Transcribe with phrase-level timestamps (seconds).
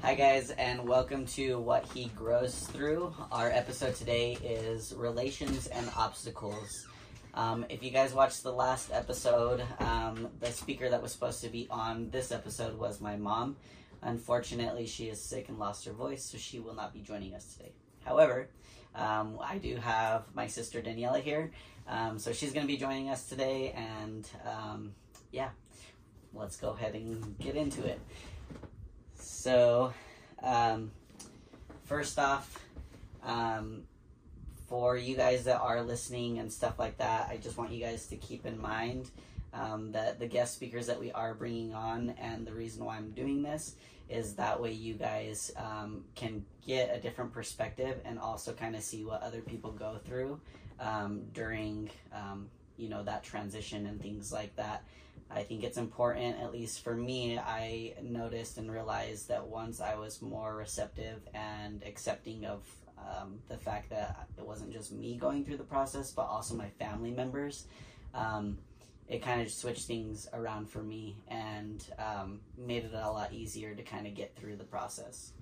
[0.00, 3.12] Hi, guys, and welcome to What He Grows Through.
[3.32, 6.86] Our episode today is Relations and Obstacles.
[7.34, 11.48] Um, if you guys watched the last episode, um, the speaker that was supposed to
[11.48, 13.56] be on this episode was my mom.
[14.00, 17.56] Unfortunately, she is sick and lost her voice, so she will not be joining us
[17.56, 17.72] today.
[18.04, 18.48] However,
[18.94, 21.50] um, I do have my sister Daniela here,
[21.88, 24.94] um, so she's going to be joining us today, and um,
[25.32, 25.50] yeah,
[26.32, 28.00] let's go ahead and get into it.
[29.48, 29.94] So,
[30.42, 30.90] um,
[31.84, 32.62] first off,
[33.24, 33.84] um,
[34.68, 38.08] for you guys that are listening and stuff like that, I just want you guys
[38.08, 39.10] to keep in mind
[39.54, 43.12] um, that the guest speakers that we are bringing on, and the reason why I'm
[43.12, 43.76] doing this
[44.10, 48.82] is that way you guys um, can get a different perspective and also kind of
[48.82, 50.38] see what other people go through
[50.78, 54.84] um, during, um, you know, that transition and things like that.
[55.30, 59.94] I think it's important, at least for me, I noticed and realized that once I
[59.94, 62.62] was more receptive and accepting of
[62.98, 66.70] um, the fact that it wasn't just me going through the process, but also my
[66.78, 67.66] family members,
[68.14, 68.58] um,
[69.06, 73.74] it kind of switched things around for me and um, made it a lot easier
[73.74, 75.32] to kind of get through the process.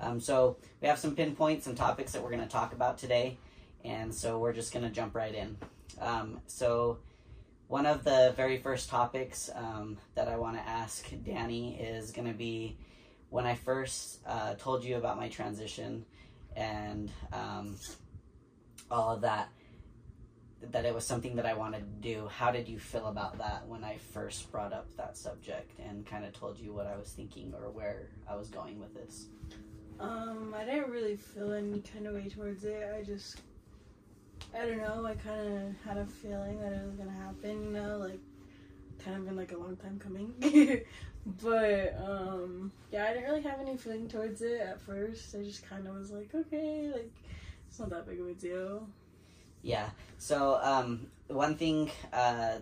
[0.00, 3.36] Um, so, we have some pinpoints and topics that we're going to talk about today,
[3.84, 5.56] and so we're just going to jump right in.
[6.00, 6.98] Um, so,
[7.68, 12.26] one of the very first topics um, that I want to ask Danny is going
[12.26, 12.78] to be
[13.28, 16.06] when I first uh, told you about my transition
[16.56, 17.76] and um,
[18.90, 19.50] all of that,
[20.70, 22.26] that it was something that I wanted to do.
[22.28, 26.24] How did you feel about that when I first brought up that subject and kind
[26.24, 29.26] of told you what I was thinking or where I was going with this?
[30.00, 32.88] Um, I didn't really feel any kind of way towards it.
[32.98, 33.42] I just
[34.54, 35.04] I don't know.
[35.04, 37.64] I kind of had a feeling that it was gonna happen.
[37.64, 38.20] You know, like
[39.04, 40.34] kind of been like a long time coming.
[41.42, 45.34] but um, yeah, I didn't really have any feeling towards it at first.
[45.34, 47.12] I just kind of was like, okay, like
[47.68, 48.88] it's not that big of a deal.
[49.62, 49.90] Yeah.
[50.18, 51.90] So um, one thing.
[52.12, 52.58] Uh,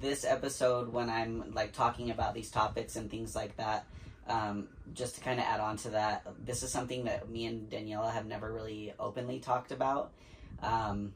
[0.00, 3.86] this episode, when I'm like talking about these topics and things like that,
[4.28, 7.70] um, just to kind of add on to that, this is something that me and
[7.70, 10.12] Daniela have never really openly talked about.
[10.62, 11.12] Um,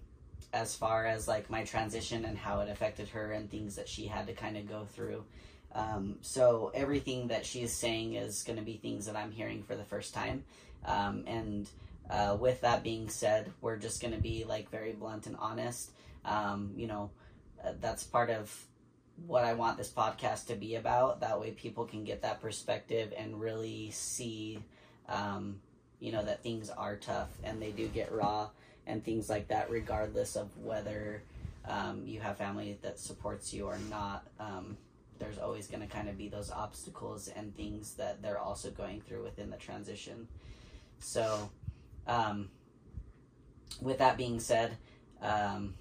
[0.53, 4.07] as far as like my transition and how it affected her and things that she
[4.07, 5.25] had to kind of go through.
[5.73, 9.77] Um, so everything that she's saying is going to be things that I'm hearing for
[9.77, 10.45] the first time.
[10.85, 11.69] Um, and
[12.09, 15.93] uh, with that being said, we're just going to be like very blunt and honest.
[16.25, 17.11] Um, you know,
[17.65, 18.53] uh, that's part of
[19.27, 21.21] what I want this podcast to be about.
[21.21, 24.63] That way, people can get that perspective and really see,
[25.09, 25.61] um,
[25.99, 28.49] you know, that things are tough and they do get raw
[28.87, 31.23] and things like that, regardless of whether
[31.69, 34.27] um, you have family that supports you or not.
[34.39, 34.77] Um,
[35.19, 39.03] there's always going to kind of be those obstacles and things that they're also going
[39.03, 40.27] through within the transition.
[40.99, 41.51] So,
[42.07, 42.49] um,
[43.81, 44.77] with that being said,
[45.23, 45.75] um,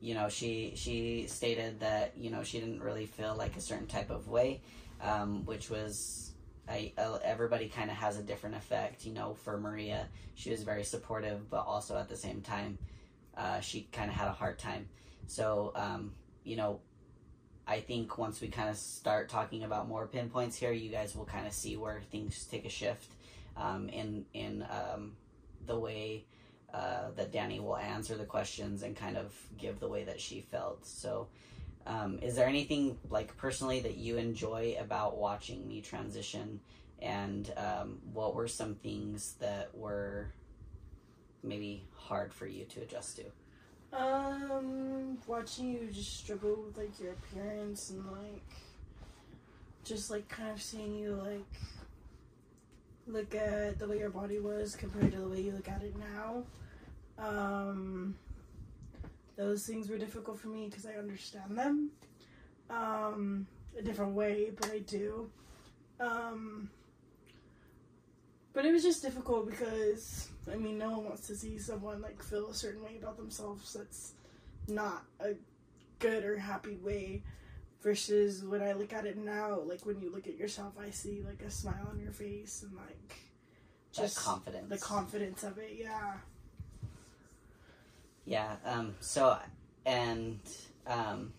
[0.00, 3.86] you know, she she stated that you know she didn't really feel like a certain
[3.86, 4.60] type of way,
[5.00, 6.32] um, which was
[6.68, 9.04] I, uh, everybody kind of has a different effect.
[9.04, 12.78] You know, for Maria, she was very supportive, but also at the same time,
[13.36, 14.88] uh, she kind of had a hard time.
[15.26, 16.12] So, um,
[16.44, 16.80] you know,
[17.66, 21.26] I think once we kind of start talking about more pinpoints here, you guys will
[21.26, 23.10] kind of see where things take a shift
[23.56, 25.16] um, in in um,
[25.66, 26.24] the way
[26.72, 30.42] uh, that Danny will answer the questions and kind of give the way that she
[30.50, 30.86] felt.
[30.86, 31.28] So,
[31.86, 36.60] um, is there anything like personally that you enjoy about watching me transition?
[37.00, 40.32] And um, what were some things that were
[41.42, 43.24] maybe hard for you to adjust to?
[43.96, 48.42] Um, watching you just struggle with like your appearance and like
[49.84, 51.60] just like kind of seeing you like
[53.08, 55.94] look at the way your body was compared to the way you look at it
[55.98, 56.44] now.
[57.18, 58.14] Um,
[59.36, 61.90] those things were difficult for me because I understand them
[62.70, 63.46] um,
[63.78, 65.30] a different way, but I do.
[66.00, 66.70] Um,
[68.52, 72.22] but it was just difficult because I mean, no one wants to see someone like
[72.22, 73.72] feel a certain way about themselves.
[73.74, 74.12] That's
[74.66, 75.34] not a
[75.98, 77.22] good or happy way.
[77.80, 81.22] Versus when I look at it now, like when you look at yourself, I see
[81.24, 83.14] like a smile on your face and like
[83.92, 84.68] just that confidence.
[84.68, 86.14] The confidence of it, yeah.
[88.24, 88.56] Yeah.
[88.64, 88.94] Um.
[89.00, 89.38] So,
[89.86, 90.40] and
[90.88, 91.32] um,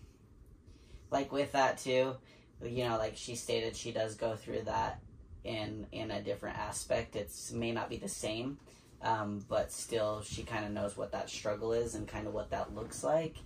[1.10, 2.16] like with that too,
[2.64, 5.00] you know, like she stated, she does go through that
[5.44, 7.16] in in a different aspect.
[7.16, 8.58] It's may not be the same,
[9.02, 12.50] um, but still, she kind of knows what that struggle is and kind of what
[12.50, 13.36] that looks like.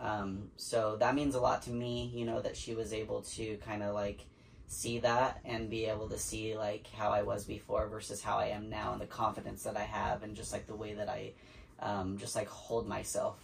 [0.00, 3.56] Um, so that means a lot to me, you know, that she was able to
[3.58, 4.26] kind of like
[4.68, 8.46] see that and be able to see like how I was before versus how I
[8.46, 11.32] am now and the confidence that I have and just like the way that I
[11.80, 13.38] um, just like hold myself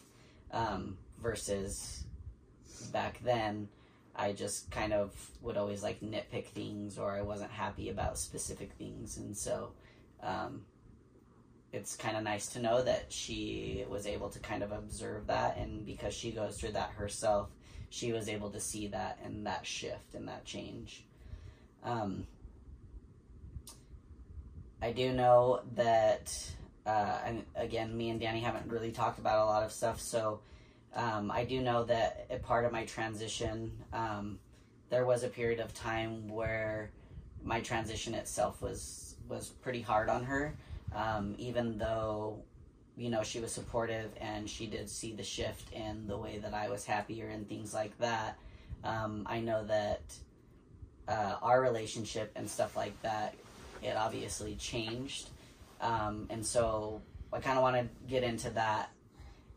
[0.52, 2.04] um, versus
[2.92, 3.68] back then
[4.14, 8.72] I just kind of would always like nitpick things or I wasn't happy about specific
[8.72, 9.16] things.
[9.16, 9.72] And so
[10.22, 10.62] um,
[11.72, 15.56] it's kind of nice to know that she was able to kind of observe that
[15.56, 17.48] and because she goes through that herself
[17.88, 21.04] she was able to see that and that shift and that change.
[21.84, 22.26] Um,
[24.80, 26.34] i do know that
[26.86, 30.40] uh, and again me and danny haven't really talked about a lot of stuff so
[30.94, 34.38] um, i do know that a part of my transition um,
[34.90, 36.90] there was a period of time where
[37.42, 40.56] my transition itself was was pretty hard on her
[40.94, 42.42] um, even though
[42.96, 46.54] you know she was supportive and she did see the shift in the way that
[46.54, 48.38] I was happier and things like that.
[48.84, 50.00] Um, I know that
[51.08, 53.34] uh, our relationship and stuff like that
[53.82, 55.30] it obviously changed,
[55.80, 57.02] um, and so
[57.32, 58.90] I kind of want to get into that.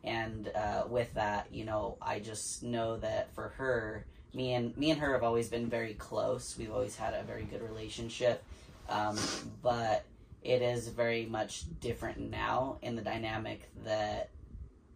[0.03, 4.91] And uh, with that, you know, I just know that for her, me and me
[4.91, 6.55] and her have always been very close.
[6.57, 8.43] We've always had a very good relationship,
[8.87, 9.17] um,
[9.63, 10.05] but
[10.45, 14.29] it is very much different now in the dynamic that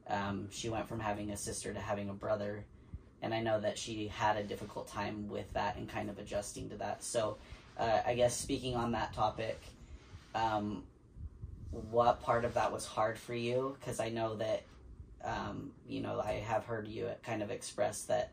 [0.07, 2.63] um, she went from having a sister to having a brother.
[3.21, 6.69] And i know that she had a difficult time with that and kind of adjusting
[6.69, 7.03] to that.
[7.03, 7.37] So
[7.77, 9.59] uh, i guess speaking on that topic
[10.35, 10.83] um,
[11.71, 13.75] what part of that was hard for you?
[13.79, 14.63] Because i know that
[15.23, 18.31] um, you know i have heard you kind of express that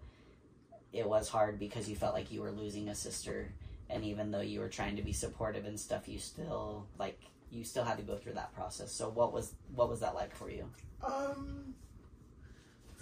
[0.93, 3.49] it was hard because you felt like you were losing a sister
[3.91, 7.63] and even though you were trying to be supportive and stuff you still like you
[7.63, 10.51] still had to go through that process so what was what was that like for
[10.51, 10.69] you
[11.05, 11.75] Um,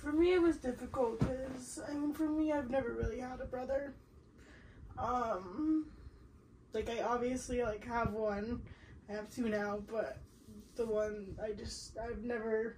[0.04, 3.46] for me, it was difficult because I mean, for me, I've never really had a
[3.46, 3.94] brother.
[4.98, 5.86] Um,
[6.72, 8.60] like I obviously like have one.
[9.08, 10.19] I have two now, but
[10.76, 12.76] the one I just I've never.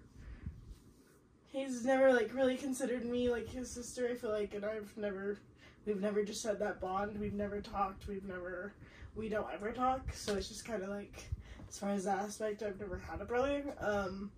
[1.46, 4.08] He's never like really considered me like his sister.
[4.08, 5.38] I feel like, and I've never.
[5.86, 7.18] We've never just had that bond.
[7.18, 8.08] We've never talked.
[8.08, 8.72] We've never.
[9.14, 10.12] We don't ever talk.
[10.12, 11.24] So it's just kind of like,
[11.68, 13.62] as far as that aspect, I've never had a brother.
[13.80, 14.30] Um,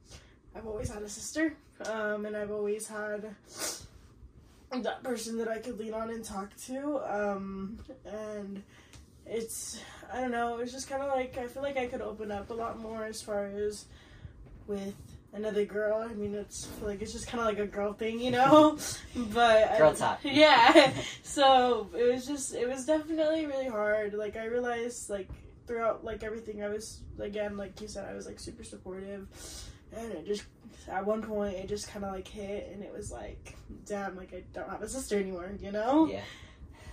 [0.55, 1.56] I've always had a sister,
[1.87, 3.35] um, and I've always had
[4.71, 6.99] that person that I could lean on and talk to.
[7.12, 8.62] Um, and
[9.27, 9.81] it's,
[10.12, 12.50] I don't know, it's just kind of like, I feel like I could open up
[12.50, 13.87] a lot more as far as
[14.67, 14.95] with
[15.33, 15.99] another girl.
[15.99, 18.79] I mean, it's like it's just kind of like a girl thing, you know?
[19.17, 20.21] but Girl talk.
[20.25, 20.93] Yeah.
[21.23, 24.15] so it was just, it was definitely really hard.
[24.15, 25.29] Like, I realized, like,
[25.67, 29.29] throughout, like, everything, I was, again, like you said, I was, like, super supportive
[29.97, 30.45] and it just
[30.89, 34.33] at one point it just kind of like hit and it was like damn like
[34.35, 36.21] i don't have a sister anymore you know yeah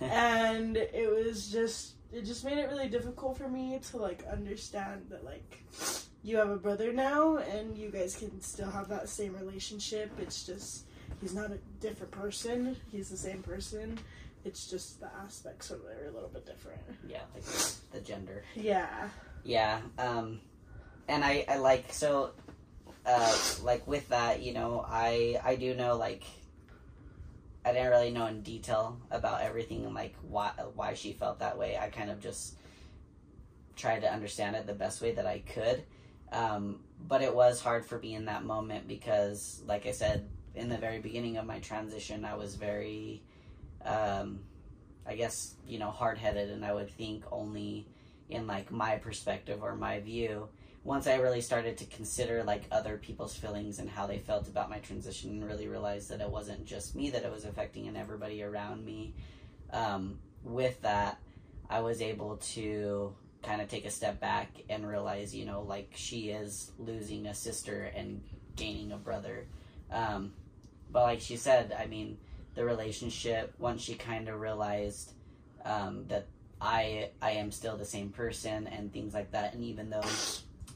[0.00, 5.06] and it was just it just made it really difficult for me to like understand
[5.08, 5.62] that like
[6.26, 10.10] you have a brother now and you guys can still have that same relationship.
[10.18, 10.86] It's just
[11.20, 12.76] he's not a different person.
[12.90, 13.96] He's the same person.
[14.44, 16.80] It's just the aspects of it are a little bit different.
[17.06, 17.44] Yeah like
[17.92, 18.42] the, gender.
[18.56, 19.08] Yeah.
[19.44, 20.40] Yeah um
[21.06, 22.32] and i i like so
[23.06, 26.24] uh like with that you know i i do know like
[27.64, 31.56] i didn't really know in detail about everything and like why why she felt that
[31.56, 31.78] way.
[31.80, 32.56] I kind of just
[33.76, 35.84] tried to understand it the best way that i could
[36.32, 40.68] um but it was hard for me in that moment because like i said in
[40.68, 43.22] the very beginning of my transition i was very
[43.84, 44.40] um
[45.06, 47.86] i guess you know hard-headed and i would think only
[48.28, 50.48] in like my perspective or my view.
[50.84, 54.70] Once I really started to consider like other people's feelings and how they felt about
[54.70, 57.96] my transition and really realized that it wasn't just me that it was affecting and
[57.96, 59.14] everybody around me,
[59.72, 61.18] um, with that,
[61.68, 63.14] I was able to
[63.46, 67.34] kind of take a step back and realize, you know, like she is losing a
[67.34, 68.22] sister and
[68.56, 69.46] gaining a brother.
[69.90, 70.32] Um,
[70.90, 72.18] but like she said, I mean,
[72.54, 75.12] the relationship, once she kind of realized
[75.64, 76.26] um, that
[76.60, 80.08] I I am still the same person and things like that, and even though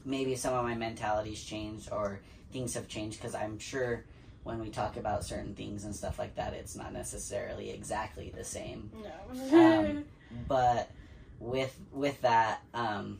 [0.05, 4.05] maybe some of my mentalities changed or things have changed because I'm sure
[4.43, 8.43] when we talk about certain things and stuff like that, it's not necessarily exactly the
[8.43, 8.91] same.
[9.03, 10.05] no Um,
[10.47, 10.89] But
[11.41, 13.19] with with that, um,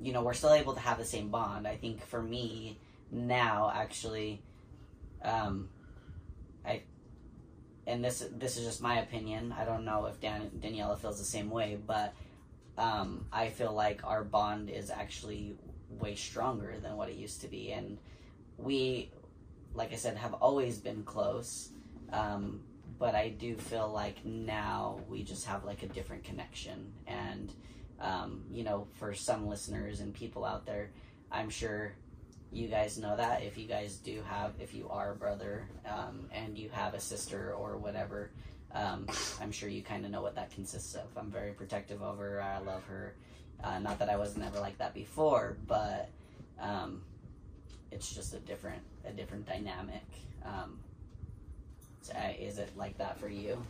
[0.00, 1.66] you know, we're still able to have the same bond.
[1.66, 2.78] I think for me
[3.10, 4.40] now, actually,
[5.22, 5.68] um,
[6.64, 6.82] I
[7.86, 9.52] and this this is just my opinion.
[9.58, 12.14] I don't know if Dan, Daniela feels the same way, but
[12.78, 15.56] um, I feel like our bond is actually
[15.98, 17.98] way stronger than what it used to be, and
[18.58, 19.10] we,
[19.74, 21.70] like I said, have always been close.
[22.12, 22.60] Um,
[23.00, 26.92] but I do feel like now we just have like a different connection.
[27.06, 27.50] And,
[27.98, 30.90] um, you know, for some listeners and people out there,
[31.32, 31.94] I'm sure
[32.52, 36.28] you guys know that if you guys do have, if you are a brother um,
[36.30, 38.32] and you have a sister or whatever,
[38.74, 39.06] um,
[39.40, 41.06] I'm sure you kind of know what that consists of.
[41.16, 42.42] I'm very protective of her.
[42.42, 43.14] I love her.
[43.64, 46.10] Uh, not that I wasn't ever like that before, but
[46.60, 47.00] um,
[47.90, 50.04] it's just a different a different dynamic.
[52.02, 53.62] So, uh, is it like that for you?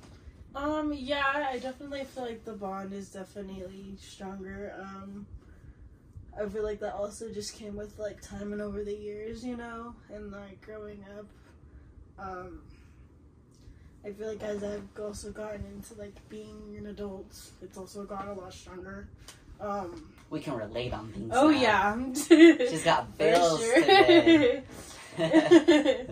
[0.54, 4.74] Um, yeah, I definitely feel like the bond is definitely stronger.
[4.80, 5.26] Um,
[6.38, 9.56] I feel like that also just came with like time and over the years, you
[9.56, 11.26] know, and like growing up.
[12.18, 12.62] Um,
[14.04, 17.32] I feel like as I've also gotten into like being an adult,
[17.62, 19.08] it's also gotten a lot stronger.
[19.60, 21.32] Um, We can relate on things.
[21.34, 21.60] oh now.
[21.60, 24.62] yeah, she's got bills today.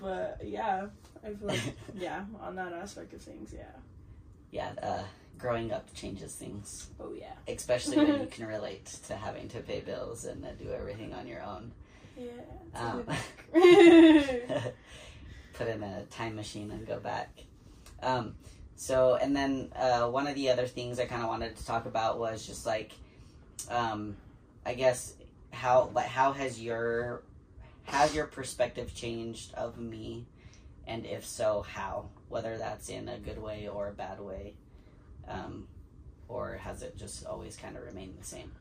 [0.00, 0.86] but yeah,
[1.24, 1.60] I feel like
[1.94, 3.62] yeah, on that aspect of things, yeah.
[4.50, 5.02] yeah, uh,
[5.38, 7.32] growing up changes things, Oh yeah.
[7.48, 11.26] especially when you can relate to having to pay bills and uh, do everything on
[11.26, 11.72] your own.
[12.16, 12.30] Yeah.
[12.74, 13.04] Um,
[13.52, 14.74] take me back.
[15.54, 17.30] put in a time machine and go back.
[18.02, 18.34] Um,
[18.76, 21.84] so, and then uh, one of the other things I kind of wanted to talk
[21.86, 22.92] about was just like,
[23.70, 24.16] um,
[24.64, 25.14] I guess
[25.52, 27.22] how like how has your
[27.84, 30.26] has your perspective changed of me,
[30.86, 32.10] and if so, how?
[32.28, 34.54] Whether that's in a good way or a bad way,
[35.28, 35.66] um,
[36.28, 38.52] or has it just always kind of remained the same?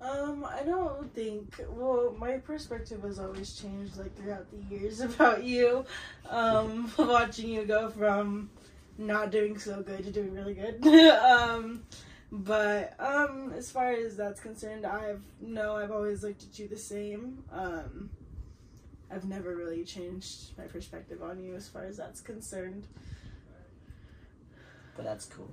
[0.00, 1.60] Um, I don't think.
[1.70, 5.84] Well, my perspective has always changed like throughout the years about you.
[6.28, 8.50] Um, watching you go from
[8.98, 10.86] not doing so good to doing really good.
[11.10, 11.82] um,
[12.30, 16.76] but um, as far as that's concerned, I've no, I've always looked at you the
[16.76, 17.44] same.
[17.50, 18.10] Um,
[19.10, 22.86] I've never really changed my perspective on you as far as that's concerned.
[24.96, 25.50] But that's cool.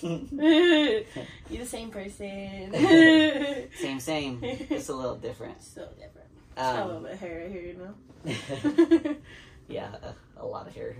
[0.02, 1.04] You're
[1.50, 2.72] the same person.
[3.80, 4.40] same, same.
[4.42, 5.62] It's a little different.
[5.62, 6.28] so different.
[6.56, 9.14] Got a little Um, bit of hair right here, you know.
[9.68, 10.96] yeah, a, a lot of hair.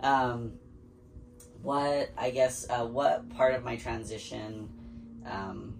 [0.00, 0.52] um,
[1.62, 4.68] what I guess uh, what part of my transition
[5.24, 5.74] um,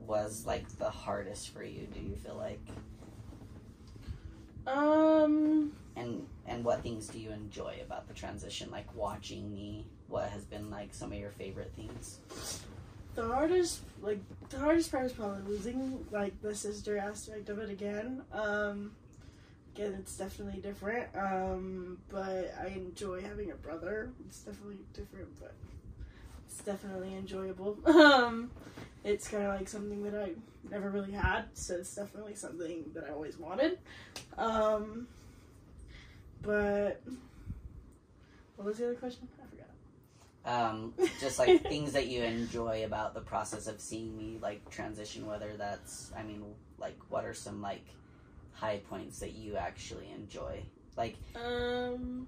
[0.00, 1.86] was like the hardest for you?
[1.92, 2.60] Do you feel like,
[4.68, 8.70] um, and and what things do you enjoy about the transition?
[8.70, 9.86] Like watching me.
[10.08, 12.20] What has been like some of your favorite things?
[13.18, 17.68] the hardest, like the hardest part is probably losing like the sister aspect of it
[17.68, 18.22] again.
[18.32, 18.92] Um,
[19.74, 21.08] again, it's definitely different.
[21.16, 24.10] Um, but I enjoy having a brother.
[24.28, 25.52] It's definitely different, but
[26.46, 27.78] it's definitely enjoyable.
[27.86, 28.50] Um,
[29.04, 30.30] it's kind of like something that I
[30.70, 33.78] never really had, so it's definitely something that I always wanted.
[34.36, 35.06] Um,
[36.42, 37.00] but
[38.56, 39.28] what was the other question?
[39.42, 40.70] I forgot.
[40.70, 45.26] Um, just like things that you enjoy about the process of seeing me like transition.
[45.26, 46.42] Whether that's, I mean,
[46.78, 47.86] like what are some like
[48.52, 50.62] high points that you actually enjoy?
[50.96, 52.26] Like Um,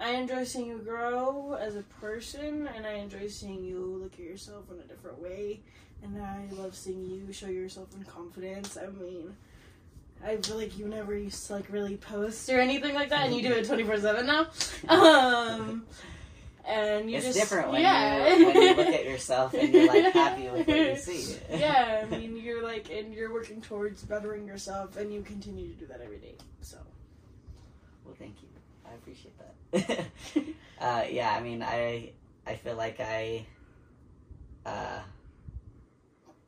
[0.00, 4.20] I enjoy seeing you grow as a person, and I enjoy seeing you look at
[4.20, 5.60] yourself in a different way.
[6.02, 8.78] And I love seeing you show yourself in confidence.
[8.78, 9.36] I mean,
[10.24, 13.34] I feel like you never used to like really post or anything like that, and
[13.34, 14.46] you do it twenty four seven now.
[14.88, 15.84] Um,
[16.64, 18.34] and you it's just different when yeah.
[18.34, 21.36] you when you look at yourself and you're like happy with what you see.
[21.50, 25.74] yeah, I mean, you're like, and you're working towards bettering yourself, and you continue to
[25.74, 26.34] do that every day.
[26.62, 26.78] So.
[28.04, 28.48] well, thank you.
[28.86, 29.39] I appreciate that.
[30.80, 32.12] uh, yeah, I mean, I
[32.46, 33.46] I feel like I.
[34.66, 35.00] Uh,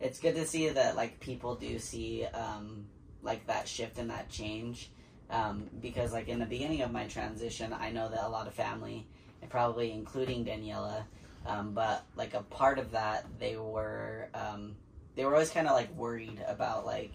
[0.00, 2.86] it's good to see that like people do see um,
[3.22, 4.90] like that shift and that change.
[5.30, 8.54] Um, because like in the beginning of my transition, I know that a lot of
[8.54, 9.06] family,
[9.40, 11.04] and probably including Daniela,
[11.46, 14.74] um, but like a part of that, they were um,
[15.14, 17.12] they were always kind of like worried about like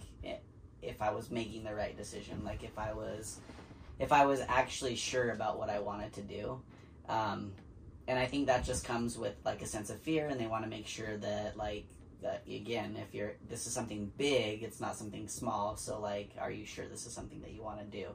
[0.81, 3.39] if I was making the right decision, like if I was
[3.99, 6.61] if I was actually sure about what I wanted to do.
[7.09, 7.51] Um,
[8.07, 10.63] and I think that just comes with like a sense of fear, and they want
[10.63, 11.85] to make sure that like
[12.21, 15.75] that again, if you're this is something big, it's not something small.
[15.75, 18.07] So like, are you sure this is something that you want to do?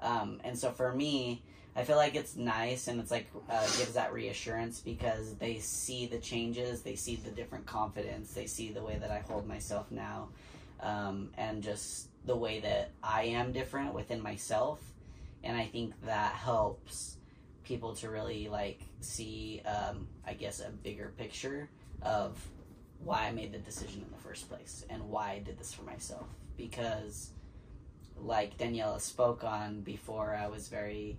[0.00, 1.42] Um, and so for me,
[1.74, 6.06] I feel like it's nice and it's like uh, gives that reassurance because they see
[6.06, 9.90] the changes, they see the different confidence, they see the way that I hold myself
[9.90, 10.28] now,
[10.80, 14.80] um, and just the way that I am different within myself.
[15.44, 17.16] And I think that helps
[17.64, 21.68] people to really like see, um, I guess, a bigger picture
[22.02, 22.38] of
[23.04, 25.82] why I made the decision in the first place and why I did this for
[25.82, 26.26] myself.
[26.56, 27.30] Because
[28.16, 31.18] like Daniela spoke on before, I was very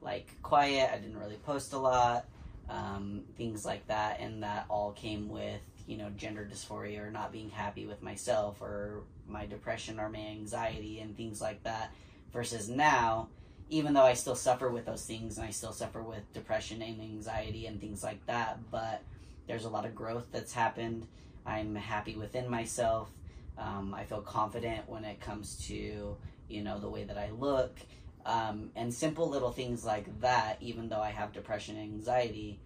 [0.00, 0.90] like quiet.
[0.92, 2.26] I didn't really post a lot,
[2.68, 7.32] um, things like that, and that all came with you know gender dysphoria or not
[7.32, 11.92] being happy with myself or my depression or my anxiety and things like that.
[12.32, 13.28] Versus now,
[13.74, 17.00] even though I still suffer with those things and I still suffer with depression and
[17.00, 19.02] anxiety and things like that, but
[19.48, 21.08] there's a lot of growth that's happened.
[21.44, 23.10] I'm happy within myself.
[23.58, 26.16] Um, I feel confident when it comes to
[26.48, 27.76] you know the way that I look,
[28.24, 30.58] um, and simple little things like that.
[30.60, 32.60] Even though I have depression and anxiety,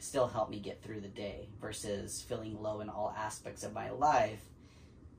[0.00, 1.50] still help me get through the day.
[1.60, 4.42] Versus feeling low in all aspects of my life,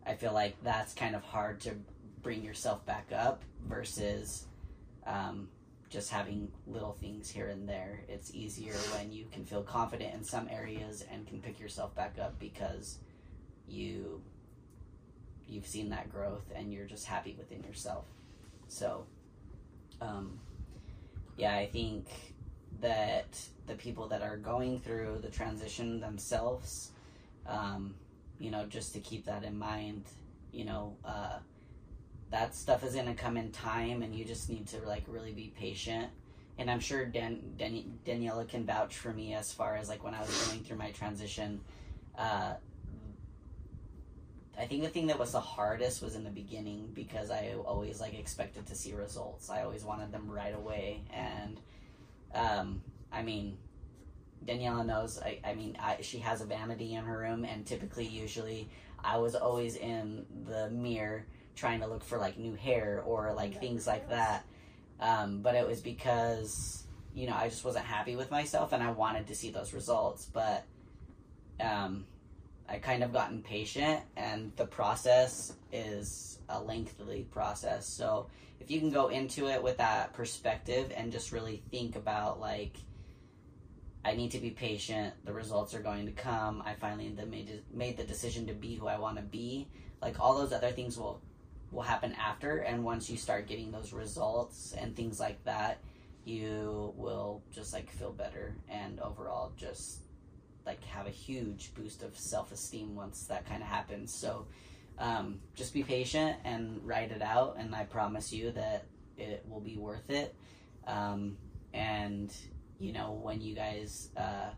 [0.05, 1.75] I feel like that's kind of hard to
[2.21, 3.43] bring yourself back up.
[3.65, 4.45] Versus
[5.09, 5.49] um,
[5.89, 8.03] just having little things here and there.
[8.07, 12.17] It's easier when you can feel confident in some areas and can pick yourself back
[12.21, 12.99] up because
[13.67, 14.21] you
[15.47, 18.05] you've seen that growth and you're just happy within yourself.
[18.67, 19.05] So,
[19.99, 20.39] um,
[21.37, 22.07] yeah, I think
[22.81, 26.91] that the people that are going through the transition themselves,
[27.47, 27.95] um,
[28.37, 30.03] you know, just to keep that in mind,
[30.51, 31.39] you know, uh,
[32.31, 35.51] that stuff is gonna come in time, and you just need to like really be
[35.57, 36.09] patient.
[36.57, 40.13] And I'm sure Dan, Dan Daniela can vouch for me as far as like when
[40.13, 41.61] I was going through my transition.
[42.17, 42.53] Uh,
[44.59, 48.01] I think the thing that was the hardest was in the beginning because I always
[48.01, 49.49] like expected to see results.
[49.49, 51.59] I always wanted them right away, and
[52.35, 52.81] um,
[53.11, 53.57] I mean,
[54.45, 55.17] Daniela knows.
[55.21, 58.69] I, I mean, I, she has a vanity in her room, and typically, usually,
[59.01, 61.25] I was always in the mirror
[61.59, 64.45] trying to look for like new hair or like things like that.
[64.99, 68.91] Um, but it was because you know I just wasn't happy with myself, and I
[68.91, 70.65] wanted to see those results, but.
[71.59, 72.05] Um,
[72.69, 77.87] I kind of got impatient, and the process is a lengthy process.
[77.87, 78.27] So
[78.59, 82.75] if you can go into it with that perspective and just really think about like,
[84.05, 85.13] I need to be patient.
[85.25, 86.61] The results are going to come.
[86.65, 89.67] I finally made made the decision to be who I want to be.
[90.01, 91.21] Like all those other things will
[91.71, 95.79] will happen after, and once you start getting those results and things like that,
[96.25, 100.01] you will just like feel better and overall just
[100.65, 104.13] like have a huge boost of self esteem once that kind of happens.
[104.13, 104.45] So
[104.97, 108.85] um, just be patient and write it out, and I promise you that
[109.17, 110.35] it will be worth it.
[110.85, 111.37] Um,
[111.73, 112.33] and
[112.79, 114.49] you know when you guys uh,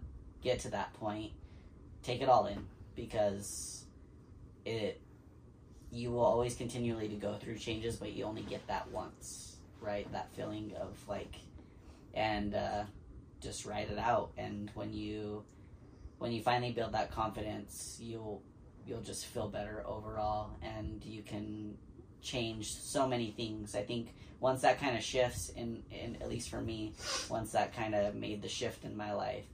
[0.42, 1.32] get to that point,
[2.04, 3.86] take it all in because
[4.66, 5.00] it
[5.92, 10.12] you will always continually to go through changes, but you only get that once, right?
[10.12, 11.36] That feeling of like,
[12.14, 12.84] and uh,
[13.42, 14.32] just write it out.
[14.38, 15.44] And when you
[16.18, 18.42] when you finally build that confidence, you'll
[18.86, 21.78] you'll just feel better overall, and you can
[22.22, 23.76] change so many things.
[23.76, 26.94] I think once that kind of shifts, in, in at least for me,
[27.30, 29.46] once that kind of made the shift in my life,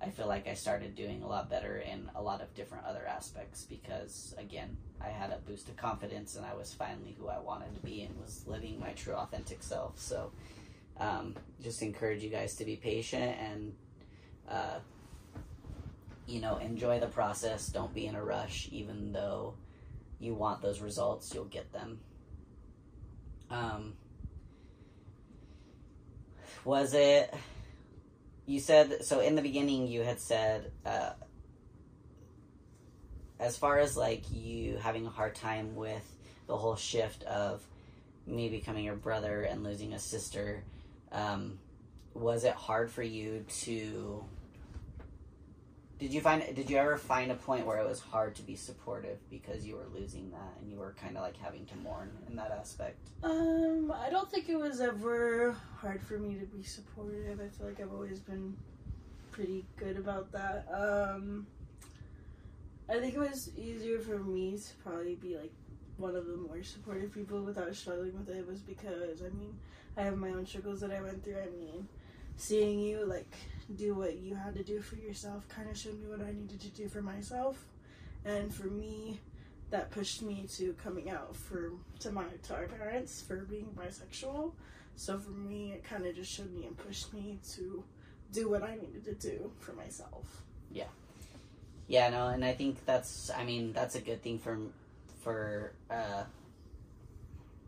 [0.00, 3.06] I feel like I started doing a lot better in a lot of different other
[3.06, 7.38] aspects because again, I had a boost of confidence and I was finally who I
[7.38, 9.98] wanted to be and was living my true authentic self.
[9.98, 10.32] So,
[10.98, 13.74] um, just encourage you guys to be patient and
[14.48, 14.78] uh,
[16.26, 17.68] you know, enjoy the process.
[17.68, 19.54] Don't be in a rush, even though
[20.18, 22.00] you want those results, you'll get them.
[23.50, 23.94] Um,
[26.64, 27.32] was it,
[28.46, 31.10] you said, so in the beginning, you had said, uh,
[33.38, 37.62] as far as like you having a hard time with the whole shift of
[38.26, 40.64] me becoming your brother and losing a sister,
[41.12, 41.58] um,
[42.14, 44.24] was it hard for you to
[45.98, 46.42] did you find?
[46.54, 49.76] Did you ever find a point where it was hard to be supportive because you
[49.76, 52.98] were losing that and you were kind of like having to mourn in that aspect?
[53.22, 57.40] Um, I don't think it was ever hard for me to be supportive.
[57.40, 58.54] I feel like I've always been
[59.32, 60.66] pretty good about that.
[60.70, 61.46] Um,
[62.88, 65.52] I think it was easier for me to probably be like
[65.96, 69.56] one of the more supportive people without struggling with it was because I mean
[69.96, 71.38] I have my own struggles that I went through.
[71.38, 71.88] I mean,
[72.36, 73.32] seeing you like
[73.74, 76.60] do what you had to do for yourself kind of showed me what I needed
[76.60, 77.64] to do for myself.
[78.24, 79.20] And for me,
[79.70, 84.52] that pushed me to coming out for to my to our parents for being bisexual.
[84.94, 87.84] So for me, it kind of just showed me and pushed me to
[88.32, 90.42] do what I needed to do for myself.
[90.70, 90.88] Yeah,
[91.88, 94.58] yeah, no, and I think that's I mean that's a good thing for
[95.22, 96.24] for uh,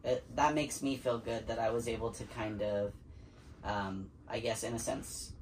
[0.05, 2.93] it, that makes me feel good that I was able to kind of
[3.65, 5.33] um, I guess in a sense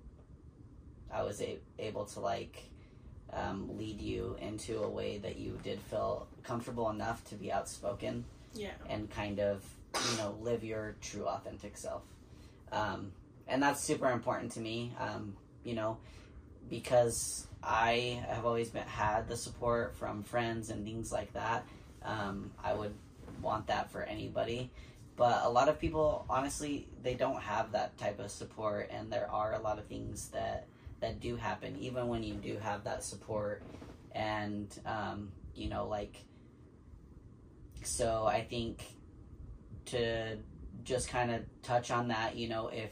[1.17, 2.63] I was a- able to like
[3.33, 8.25] um, lead you into a way that you did feel comfortable enough to be outspoken
[8.55, 8.71] Yeah.
[8.89, 9.65] and kind of
[10.11, 12.03] you know live your true authentic self.
[12.71, 13.13] Um,
[13.49, 15.97] and that's super important to me um, you know
[16.69, 21.65] because i have always been had the support from friends and things like that.
[22.05, 22.95] Um, i would
[23.43, 24.71] want that for anybody.
[25.17, 29.29] But a lot of people honestly they don't have that type of support and there
[29.31, 30.67] are a lot of things that
[31.01, 33.63] that do happen even when you do have that support
[34.13, 36.25] and um, you know like
[37.83, 38.83] so i think
[39.85, 40.37] to
[40.85, 42.91] just kind of touch on that you know if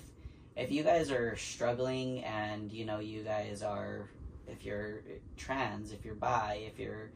[0.56, 4.08] if you guys are struggling and you know you guys are
[4.46, 5.02] if you're
[5.36, 7.10] trans if you're bi if you're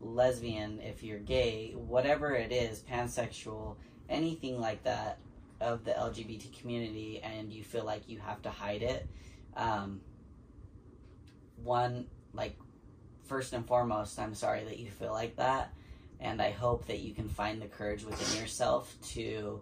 [0.00, 3.76] lesbian if you're gay whatever it is pansexual
[4.08, 5.18] anything like that
[5.60, 9.08] of the lgbt community and you feel like you have to hide it
[9.56, 10.00] um,
[11.64, 12.56] one like
[13.24, 15.72] first and foremost i'm sorry that you feel like that
[16.20, 19.60] and i hope that you can find the courage within yourself to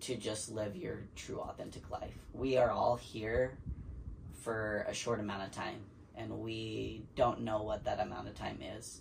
[0.00, 2.14] to just live your true authentic life.
[2.32, 3.58] We are all here
[4.32, 5.80] for a short amount of time
[6.16, 9.00] and we don't know what that amount of time is.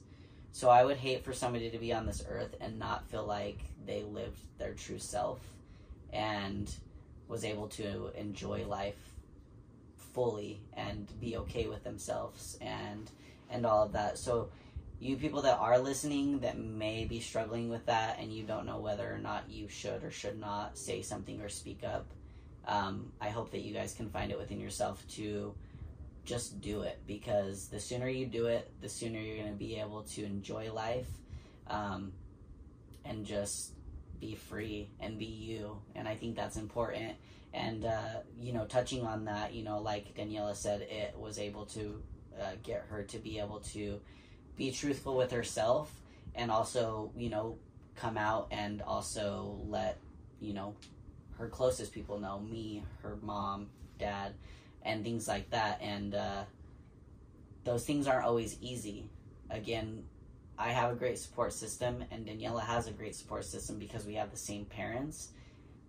[0.51, 3.62] So i would hate for somebody to be on this earth and not feel like
[3.86, 5.39] they lived their true self
[6.12, 6.69] and
[7.27, 9.08] was able to enjoy life
[10.13, 13.09] fully and be okay with themselves and
[13.49, 14.17] and all of that.
[14.17, 14.49] So
[14.99, 18.79] you people that are listening that may be struggling with that and you don't know
[18.79, 22.05] whether or not you should or should not say something or speak up,
[22.67, 25.55] um, I hope that you guys can find it within yourself to
[26.25, 29.79] just do it because the sooner you do it, the sooner you're going to be
[29.79, 31.07] able to enjoy life
[31.67, 32.11] um,
[33.05, 33.71] and just
[34.19, 35.79] be free and be you.
[35.95, 37.13] And I think that's important.
[37.53, 41.65] And, uh, you know, touching on that, you know, like Daniela said, it was able
[41.67, 42.01] to
[42.39, 43.99] uh, get her to be able to
[44.55, 45.91] be truthful with herself
[46.35, 47.57] and also, you know,
[47.95, 49.97] come out and also let,
[50.39, 50.75] you know,
[51.38, 54.33] her closest people know me, her mom, dad,
[54.83, 55.81] and things like that.
[55.81, 56.43] And uh,
[57.63, 59.09] those things aren't always easy.
[59.49, 60.03] Again,
[60.57, 64.15] I have a great support system, and Daniela has a great support system because we
[64.15, 65.29] have the same parents.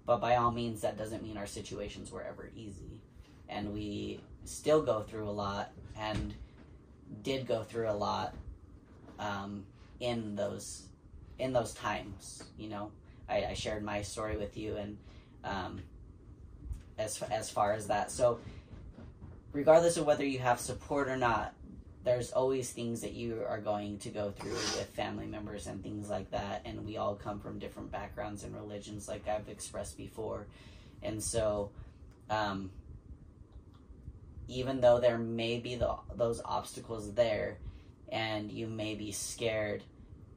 [0.06, 3.00] But by all means, that doesn't mean our situations were ever easy.
[3.48, 6.34] And we still go through a lot and
[7.22, 8.34] did go through a lot
[9.18, 9.64] um,
[10.00, 10.86] in those
[11.38, 12.44] in those times.
[12.58, 12.92] You know,
[13.28, 14.98] I, I shared my story with you, and
[15.44, 15.82] um,
[16.98, 18.38] as as far as that, so
[19.52, 21.54] regardless of whether you have support or not,
[22.04, 26.08] there's always things that you are going to go through with family members and things
[26.08, 30.46] like that, and we all come from different backgrounds and religions, like I've expressed before,
[31.02, 31.70] and so.
[32.28, 32.70] Um,
[34.50, 37.58] even though there may be the, those obstacles there
[38.10, 39.84] and you may be scared,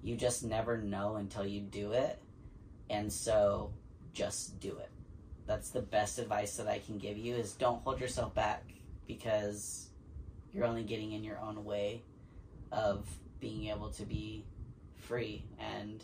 [0.03, 2.19] you just never know until you do it.
[2.91, 3.73] And so
[4.13, 4.91] just do it.
[5.47, 8.63] That's the best advice that I can give you is don't hold yourself back
[9.07, 9.89] because
[10.53, 12.01] you're only getting in your own way
[12.71, 13.07] of
[13.39, 14.45] being able to be
[14.95, 16.03] free and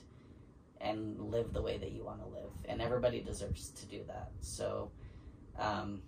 [0.81, 4.31] and live the way that you want to live and everybody deserves to do that
[4.39, 4.89] so
[5.57, 6.01] um,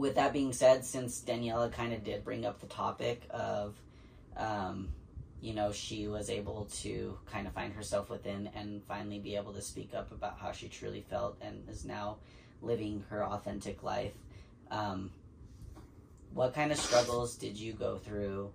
[0.00, 3.76] with that being said, since Daniela kind of did bring up the topic of,
[4.36, 4.88] um,
[5.42, 9.52] you know, she was able to kind of find herself within and finally be able
[9.52, 12.16] to speak up about how she truly felt and is now
[12.62, 14.14] living her authentic life.
[14.70, 15.10] Um,
[16.34, 18.50] what kind of struggles did you go through?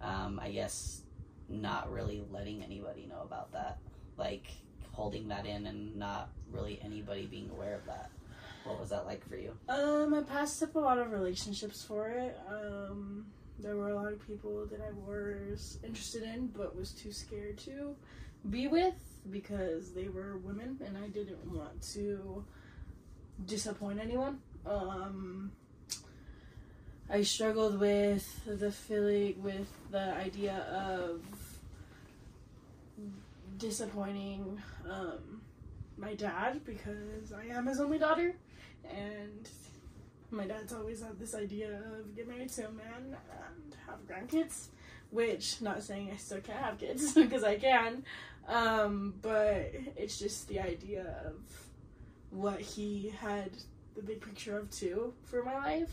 [0.00, 1.02] Um, I guess
[1.48, 3.78] not really letting anybody know about that,
[4.16, 4.46] like
[4.92, 8.10] holding that in and not really anybody being aware of that.
[8.64, 9.52] What was that like for you?
[9.68, 12.36] Um, I passed up a lot of relationships for it.
[12.48, 13.26] Um,
[13.58, 17.58] there were a lot of people that I was interested in, but was too scared
[17.58, 17.94] to
[18.50, 18.94] be with
[19.30, 22.44] because they were women, and I didn't want to
[23.44, 24.40] disappoint anyone.
[24.66, 25.52] Um,
[27.08, 31.22] I struggled with the feeling, with the idea of
[33.58, 35.40] disappointing um,
[35.96, 38.34] my dad because I am his only daughter
[38.90, 39.48] and
[40.30, 44.66] my dad's always had this idea of get married to a man and have grandkids
[45.10, 48.02] which not saying i still can't have kids because i can
[48.48, 51.34] um, but it's just the idea of
[52.30, 53.50] what he had
[53.96, 55.90] the big picture of too for my life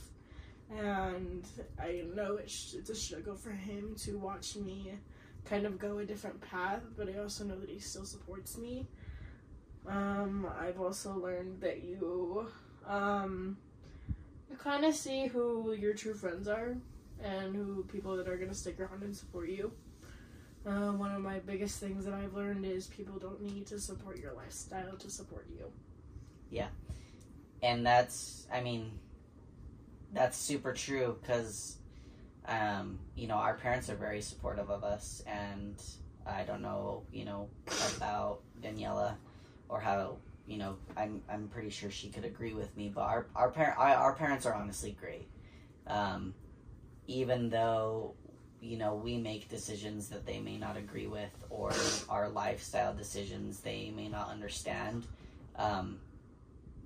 [0.78, 1.48] and
[1.80, 4.94] i know it's, it's a struggle for him to watch me
[5.46, 8.86] kind of go a different path but i also know that he still supports me
[9.88, 12.48] um, i've also learned that you
[12.88, 13.58] um,
[14.50, 16.78] you kind of see who your true friends are
[17.24, 19.72] and who people that are going to stick around and support you.
[20.66, 24.18] Uh, one of my biggest things that I've learned is people don't need to support
[24.18, 25.72] your lifestyle to support you.
[26.50, 26.68] Yeah.
[27.62, 28.92] And that's i mean
[30.14, 31.78] that's super true because
[32.48, 35.82] um, you know our parents are very supportive of us and
[36.26, 37.50] i don't know you know
[37.98, 39.16] about daniela
[39.70, 43.28] or how you know i'm i'm pretty sure she could agree with me but our
[43.36, 45.28] our parent our parents are honestly great
[45.88, 46.34] um,
[47.08, 48.14] even though
[48.62, 51.72] you know we make decisions that they may not agree with or
[52.10, 55.06] our lifestyle decisions they may not understand
[55.58, 55.98] um,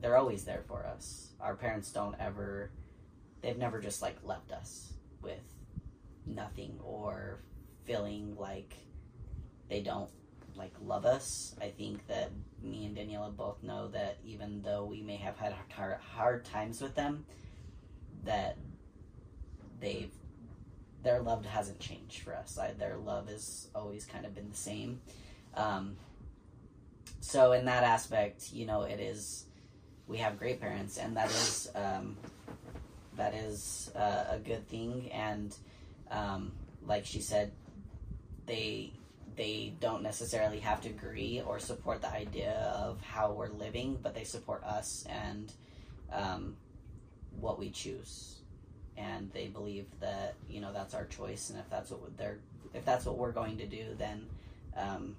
[0.01, 1.29] they're always there for us.
[1.39, 2.69] Our parents don't ever,
[3.41, 5.43] they've never just like left us with
[6.25, 7.39] nothing or
[7.85, 8.75] feeling like
[9.69, 10.09] they don't
[10.55, 11.55] like love us.
[11.61, 15.53] I think that me and Daniela both know that even though we may have had
[15.69, 17.25] hard, hard times with them,
[18.23, 18.57] that
[19.79, 20.11] they've
[21.03, 22.57] their love hasn't changed for us.
[22.57, 24.99] I, their love has always kind of been the same.
[25.53, 25.95] Um,
[27.21, 29.45] so in that aspect, you know, it is
[30.07, 32.17] we have great parents, and that is um,
[33.17, 35.11] that is uh, a good thing.
[35.11, 35.55] And
[36.09, 36.51] um,
[36.85, 37.51] like she said,
[38.45, 38.93] they
[39.35, 44.15] they don't necessarily have to agree or support the idea of how we're living, but
[44.15, 45.51] they support us and
[46.11, 46.55] um,
[47.39, 48.37] what we choose.
[48.97, 52.39] And they believe that you know that's our choice, and if that's what they're
[52.73, 54.25] if that's what we're going to do, then
[54.75, 55.15] um,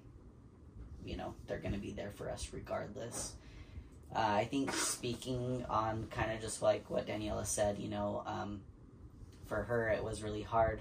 [1.04, 3.34] you know they're going to be there for us regardless.
[4.14, 8.60] Uh, I think speaking on kind of just like what Daniela said, you know, um,
[9.46, 10.80] for her it was really hard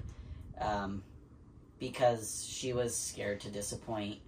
[0.59, 1.03] um,
[1.79, 4.19] because she was scared to disappoint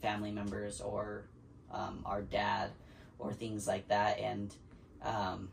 [0.00, 1.24] family members or
[1.72, 2.70] um, our dad
[3.18, 4.18] or things like that.
[4.18, 4.54] And
[5.02, 5.48] um,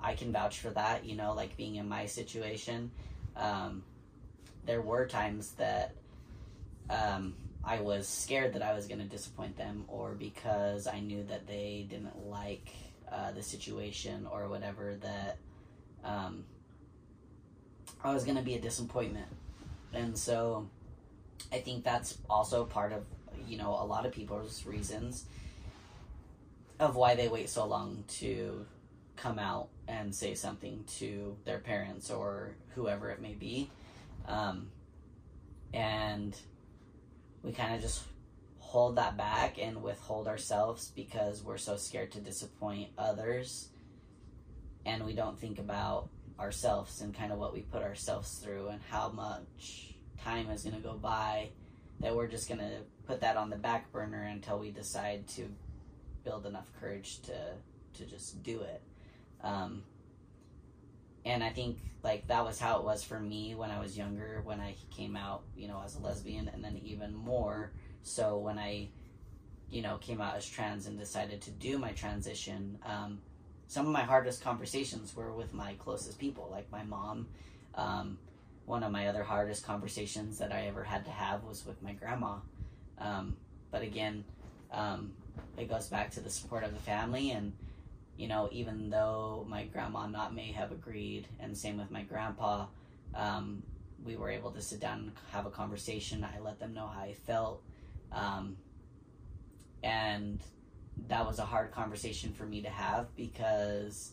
[0.00, 2.90] I can vouch for that, you know, like being in my situation.
[3.36, 3.82] Um,
[4.64, 5.92] there were times that
[6.90, 7.34] um,
[7.66, 11.48] I was scared that I was going to disappoint them, or because I knew that
[11.48, 12.70] they didn't like
[13.10, 15.38] uh, the situation or whatever, that
[16.04, 16.44] um,
[18.04, 19.26] I was going to be a disappointment.
[19.92, 20.68] And so
[21.52, 23.04] I think that's also part of,
[23.48, 25.26] you know, a lot of people's reasons
[26.78, 28.64] of why they wait so long to
[29.16, 33.70] come out and say something to their parents or whoever it may be.
[34.28, 34.68] Um,
[35.72, 36.36] and
[37.46, 38.02] we kind of just
[38.58, 43.68] hold that back and withhold ourselves because we're so scared to disappoint others.
[44.84, 46.08] And we don't think about
[46.40, 50.74] ourselves and kind of what we put ourselves through and how much time is going
[50.74, 51.48] to go by
[52.00, 55.48] that we're just going to put that on the back burner until we decide to
[56.24, 57.54] build enough courage to
[57.94, 58.82] to just do it.
[59.42, 59.82] Um,
[61.26, 64.40] and I think like that was how it was for me when I was younger
[64.44, 68.58] when I came out you know as a lesbian and then even more so when
[68.58, 68.88] I
[69.68, 72.78] you know came out as trans and decided to do my transition.
[72.86, 73.18] Um,
[73.68, 77.26] some of my hardest conversations were with my closest people like my mom.
[77.74, 78.16] Um,
[78.64, 81.92] one of my other hardest conversations that I ever had to have was with my
[81.92, 82.36] grandma.
[82.98, 83.36] Um,
[83.72, 84.24] but again
[84.72, 85.12] um,
[85.58, 87.52] it goes back to the support of the family and
[88.16, 92.66] you know, even though my grandma not may have agreed, and same with my grandpa,
[93.14, 93.62] um,
[94.04, 96.24] we were able to sit down and have a conversation.
[96.24, 97.62] I let them know how I felt,
[98.12, 98.56] um,
[99.82, 100.40] and
[101.08, 104.12] that was a hard conversation for me to have because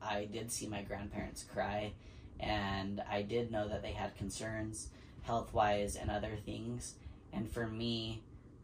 [0.00, 1.92] I did see my grandparents cry,
[2.40, 4.88] and I did know that they had concerns
[5.22, 6.94] health wise and other things,
[7.32, 8.22] and for me.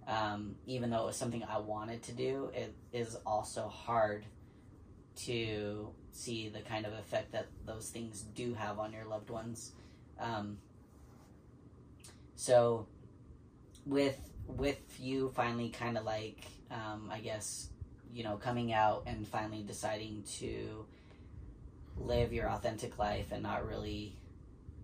[0.08, 4.24] Um, even though it was something I wanted to do, it is also hard
[5.26, 9.72] to see the kind of effect that those things do have on your loved ones.
[10.18, 10.58] Um,
[12.36, 12.86] so,
[13.86, 17.68] with with you finally kind of like, um, I guess,
[18.12, 20.84] you know, coming out and finally deciding to
[21.96, 24.16] live your authentic life and not really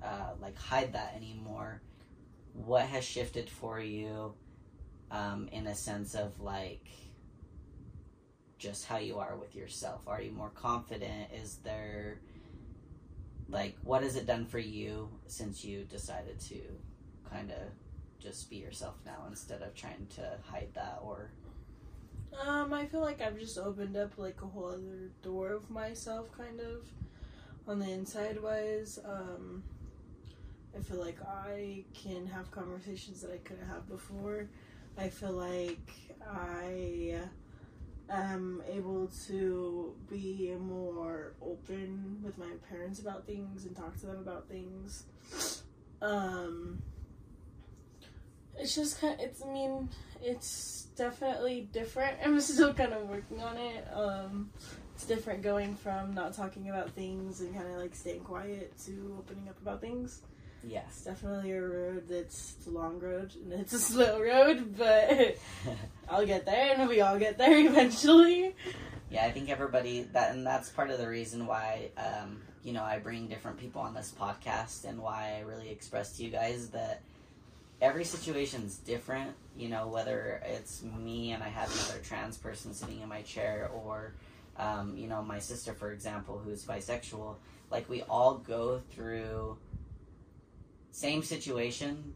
[0.03, 1.81] uh, like hide that anymore.
[2.53, 4.35] What has shifted for you
[5.11, 6.87] um, in a sense of like
[8.59, 10.03] just how you are with yourself?
[10.07, 11.31] Are you more confident?
[11.35, 12.19] Is there
[13.49, 16.61] like what has it done for you since you decided to
[17.31, 17.62] kind of
[18.19, 21.31] just be yourself now instead of trying to hide that or
[22.47, 26.31] Um, I feel like I've just opened up like a whole other door of myself,
[26.37, 26.87] kind of,
[27.66, 28.99] on the inside wise.
[29.05, 29.62] Um,
[30.77, 34.49] I feel like I can have conversations that I couldn't have before.
[34.99, 35.90] I feel like
[36.31, 37.21] I
[38.11, 44.19] am able to be more open with my parents about things and talk to them
[44.19, 45.05] about things.
[46.03, 46.83] Um,
[48.59, 49.21] It's just kind.
[49.21, 49.42] it's.
[49.42, 49.88] I mean,
[50.23, 52.16] it's definitely different.
[52.25, 53.87] I'm still kind of working on it.
[53.92, 54.51] Um,
[54.95, 59.16] it's different going from not talking about things and kind of like staying quiet to
[59.19, 60.23] opening up about things.
[60.62, 61.03] It's Yes.
[61.05, 65.37] definitely a road that's a long road and it's a slow road, but
[66.09, 68.55] I'll get there and we all get there eventually.
[69.11, 72.83] Yeah, I think everybody that and that's part of the reason why um, you know
[72.83, 76.71] I bring different people on this podcast and why I really express to you guys
[76.71, 77.03] that
[77.81, 79.33] every situation's different.
[79.57, 83.71] You know, whether it's me and I have another trans person sitting in my chair,
[83.73, 84.12] or
[84.59, 87.37] um, you know my sister, for example, who's bisexual.
[87.71, 89.57] Like we all go through
[90.96, 92.14] same situation,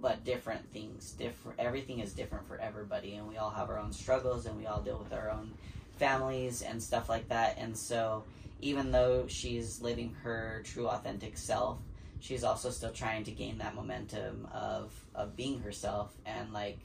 [0.00, 1.12] but different things.
[1.12, 1.60] Different.
[1.60, 4.80] Everything is different for everybody, and we all have our own struggles, and we all
[4.80, 5.52] deal with our own
[5.96, 7.56] families and stuff like that.
[7.56, 8.24] And so,
[8.60, 11.78] even though she's living her true, authentic self,
[12.18, 16.80] she's also still trying to gain that momentum of of being herself and like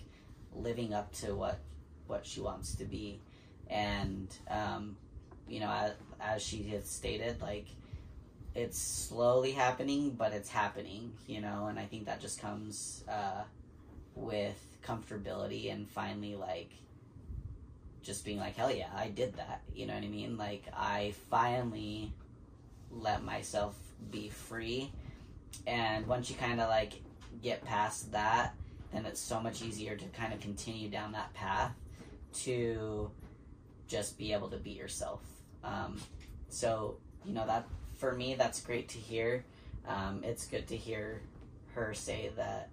[0.55, 1.57] living up to what
[2.05, 3.19] what she wants to be.
[3.67, 4.95] And um,
[5.47, 7.65] you know, as, as she has stated, like
[8.55, 11.13] it's slowly happening, but it's happening.
[11.27, 13.43] You know, and I think that just comes uh,
[14.15, 16.71] with comfortability and finally like
[18.01, 19.62] just being like, hell yeah, I did that.
[19.75, 20.38] You know what I mean?
[20.38, 22.12] Like, I finally
[22.91, 23.75] let myself
[24.12, 24.91] be free.
[25.67, 26.93] And once you kind of like
[27.43, 28.55] get past that,
[28.93, 31.73] then it's so much easier to kind of continue down that path
[32.33, 33.12] to
[33.88, 35.21] just be able to be yourself.
[35.63, 35.97] Um,
[36.49, 37.67] so, you know, that
[37.99, 39.45] for me, that's great to hear.
[39.88, 41.21] Um, it's good to hear
[41.75, 42.69] her say that,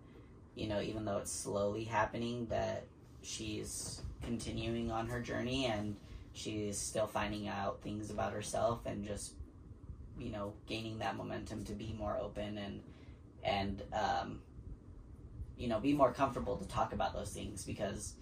[0.55, 2.85] you know, even though it's slowly happening, that
[3.23, 5.97] she's continuing on her journey and
[6.33, 9.33] she's still finding out things about herself and just
[10.19, 12.81] you know gaining that momentum to be more open and
[13.45, 14.41] and um,
[15.57, 18.15] you know be more comfortable to talk about those things because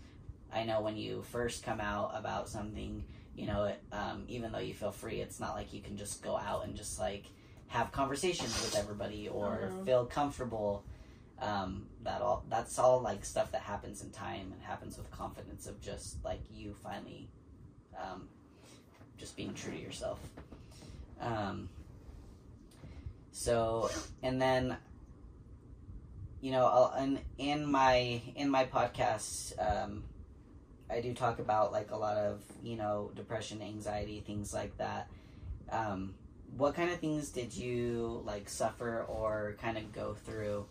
[0.53, 3.05] I know when you first come out about something
[3.37, 6.23] you know it, um, even though you feel free it's not like you can just
[6.23, 7.25] go out and just like
[7.69, 9.85] have conversations with everybody or Uh-huh.
[9.85, 10.85] feel comfortable
[11.41, 15.67] um, that all that's all like stuff that happens in time and happens with confidence
[15.67, 17.29] of just like you finally
[18.01, 18.29] um,
[19.19, 20.21] just being true to yourself
[21.21, 21.69] um,
[23.33, 23.91] so
[24.23, 24.77] and then
[26.41, 30.05] you know I'll, in, in my in my podcast um,
[30.91, 35.09] i do talk about like a lot of you know depression anxiety things like that.
[35.71, 36.15] Um,
[36.57, 40.67] what kind of things did you like suffer or kind of go through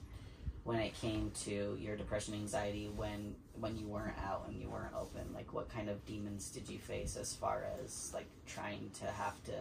[0.64, 4.94] when it came to your depression anxiety when when you weren't out and you weren't
[4.96, 5.22] open?
[5.34, 9.44] Like what kind of demons did you face as far as like trying to have
[9.46, 9.54] to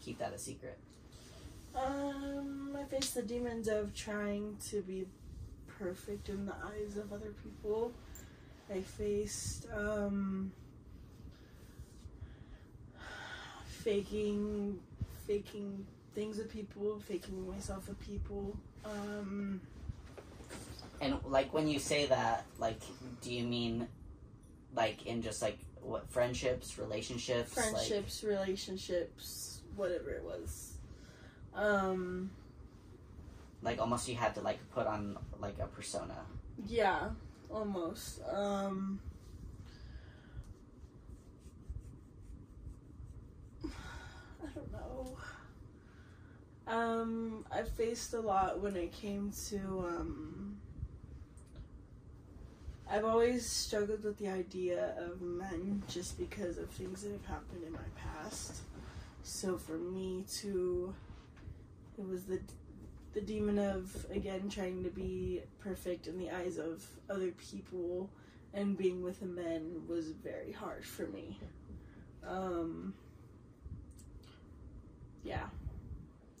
[0.00, 0.78] keep that a secret?
[1.74, 5.06] Um, I faced the demons of trying to be
[5.78, 7.92] perfect in the eyes of other people.
[8.72, 10.52] I faced um,
[13.66, 14.78] faking,
[15.26, 18.56] faking things with people, faking myself with people.
[18.84, 19.60] Um,
[21.00, 22.80] and like when you say that like
[23.20, 23.86] do you mean
[24.74, 30.72] like in just like what friendships relationships like- friendships, relationships, whatever it was.
[31.54, 32.30] Um,
[33.62, 36.16] like almost you had to like put on like a persona
[36.66, 37.10] Yeah,
[37.50, 38.20] almost.
[38.32, 39.00] Um
[44.42, 45.16] I don't know.
[46.66, 49.56] Um I faced a lot when it came to
[49.88, 50.56] um
[52.88, 57.64] I've always struggled with the idea of men just because of things that have happened
[57.66, 58.60] in my past.
[59.22, 60.94] So for me to
[61.98, 62.40] it was the
[63.16, 68.10] the demon of again trying to be perfect in the eyes of other people
[68.52, 71.40] and being with the men was very hard for me.
[72.28, 72.92] Um
[75.24, 75.46] yeah.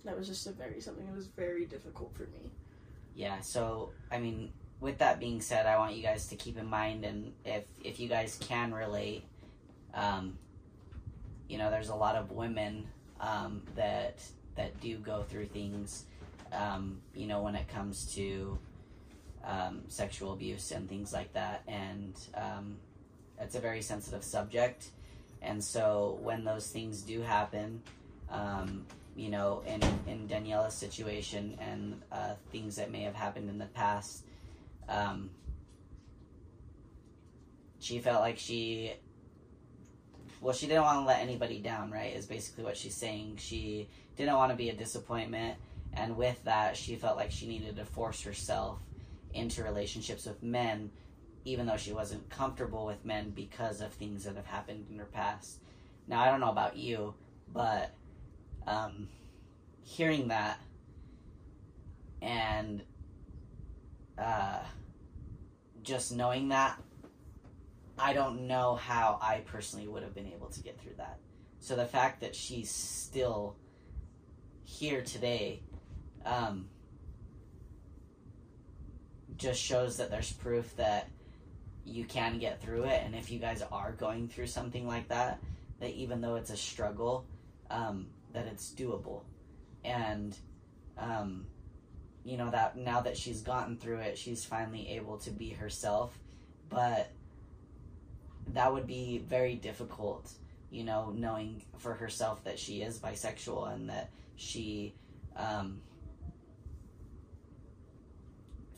[0.04, 2.52] That was just a very something that was very difficult for me.
[3.14, 6.66] yeah so i mean with that being said i want you guys to keep in
[6.66, 9.24] mind and if if you guys can relate
[9.94, 10.36] um
[11.48, 12.86] you know there's a lot of women
[13.20, 14.22] um that
[14.56, 16.04] that do go through things
[16.56, 18.58] um you know when it comes to
[19.46, 21.62] um, sexual abuse and things like that.
[21.68, 22.78] And um,
[23.40, 24.88] it's a very sensitive subject.
[25.40, 27.82] And so when those things do happen
[28.30, 28.84] um,
[29.14, 33.66] you know in, in daniela's situation and uh, things that may have happened in the
[33.66, 34.24] past
[34.88, 35.30] um,
[37.78, 38.92] she felt like she
[40.40, 43.36] well she didn't want to let anybody down right is basically what she's saying.
[43.38, 45.56] She didn't want to be a disappointment
[45.96, 48.78] and with that she felt like she needed to force herself
[49.32, 50.90] into relationships with men,
[51.44, 55.06] even though she wasn't comfortable with men because of things that have happened in her
[55.06, 55.60] past.
[56.06, 57.14] Now, I don't know about you,
[57.52, 57.92] but
[58.66, 59.08] um,
[59.82, 60.60] hearing that
[62.22, 62.82] and
[64.18, 64.60] uh,
[65.82, 66.80] just knowing that,
[67.98, 71.18] I don't know how I personally would have been able to get through that.
[71.60, 73.56] So the fact that she's still
[74.64, 75.62] here today
[76.26, 76.68] um,
[79.36, 81.08] just shows that there's proof that
[81.84, 83.02] you can get through it.
[83.04, 85.38] And if you guys are going through something like that,
[85.80, 87.24] that even though it's a struggle,
[87.70, 89.22] um, that it's doable.
[89.84, 90.36] And,
[90.98, 91.46] um,
[92.24, 96.18] you know, that now that she's gotten through it, she's finally able to be herself.
[96.68, 97.12] But
[98.52, 100.30] that would be very difficult,
[100.70, 104.94] you know, knowing for herself that she is bisexual and that she
[105.36, 105.80] um,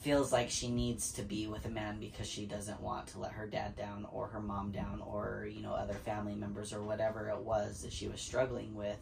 [0.00, 3.32] feels like she needs to be with a man because she doesn't want to let
[3.32, 7.28] her dad down or her mom down or you know other family members or whatever
[7.30, 8.98] it was that she was struggling with.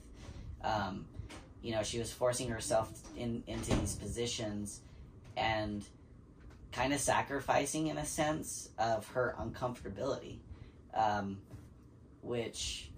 [0.65, 1.05] Um,
[1.63, 4.81] you know she was forcing herself in into these positions
[5.37, 5.85] and
[6.71, 10.37] kind of sacrificing in a sense of her uncomfortability
[10.95, 11.39] um,
[12.23, 12.91] which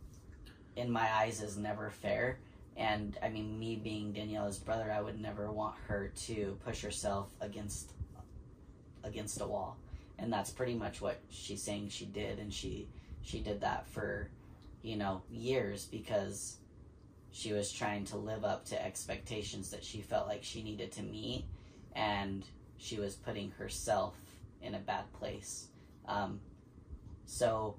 [0.77, 2.39] in my eyes is never fair
[2.79, 7.29] and I mean, me being Daniela's brother, I would never want her to push herself
[7.41, 7.93] against
[9.03, 9.77] against a wall,
[10.19, 12.89] and that's pretty much what she's saying she did, and she
[13.21, 14.31] she did that for
[14.83, 16.59] you know years because
[17.33, 21.03] she was trying to live up to expectations that she felt like she needed to
[21.03, 21.45] meet,
[21.97, 22.45] and
[22.77, 24.15] she was putting herself
[24.63, 25.67] in a bad place.
[26.07, 26.39] Um,
[27.27, 27.75] so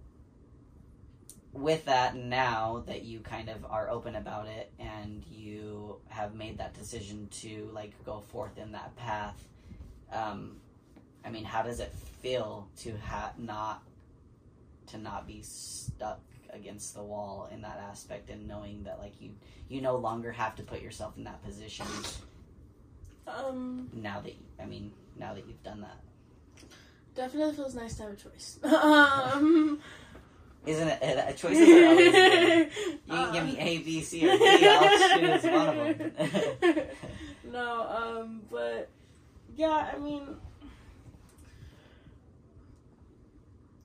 [1.54, 6.58] with that now that you kind of are open about it and you have made
[6.60, 9.48] that decision to like go forth in that path
[10.14, 10.58] um
[11.26, 11.92] i mean how does it
[12.22, 13.82] feel to have not
[14.86, 16.20] to not be stuck
[16.52, 19.32] against the wall in that aspect and knowing that like you
[19.70, 21.86] you no longer have to put yourself in that position
[23.28, 25.98] Um, now that i mean now that you've done that
[27.20, 28.60] definitely feels nice to have a choice.
[28.64, 29.80] um,
[30.66, 32.70] isn't it a always good
[33.06, 36.76] you can give me a b c or d i'll choose one of them
[37.52, 38.90] no, um, but
[39.56, 40.24] yeah, I mean,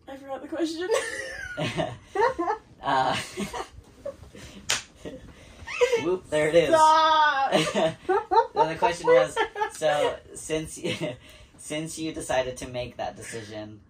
[0.06, 0.88] I forgot the question.
[2.82, 3.16] uh,
[6.02, 6.68] whoop, there it is.
[6.68, 7.54] Stop.
[7.54, 9.36] so the question was,
[9.72, 10.94] so since you,
[11.56, 13.80] since you decided to make that decision,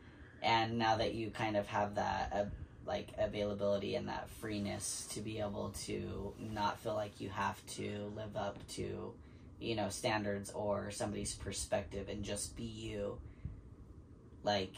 [0.43, 2.45] and now that you kind of have that uh,
[2.87, 8.13] like availability and that freeness to be able to not feel like you have to
[8.15, 9.13] live up to,
[9.61, 13.19] you know, standards or somebody's perspective and just be you.
[14.43, 14.75] Like,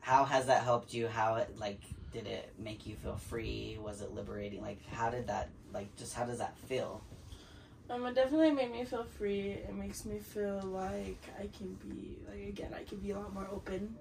[0.00, 1.08] how has that helped you?
[1.08, 1.80] How it like
[2.12, 3.78] did it make you feel free?
[3.82, 4.62] Was it liberating?
[4.62, 7.02] Like, how did that like just how does that feel?
[7.88, 9.50] Um, it definitely made me feel free.
[9.50, 13.32] It makes me feel like I can be like again, I can be a lot
[13.34, 13.96] more open.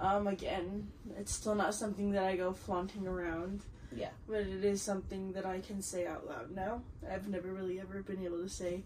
[0.00, 0.88] Um, again,
[1.18, 3.62] it's still not something that I go flaunting around.
[3.94, 4.10] Yeah.
[4.28, 6.82] But it is something that I can say out loud now.
[7.10, 8.82] I've never really ever been able to say